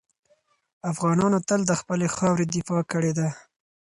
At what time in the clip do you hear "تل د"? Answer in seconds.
1.47-1.71